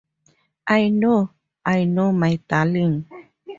[0.67, 1.29] I know,
[1.63, 3.05] I know, my darling.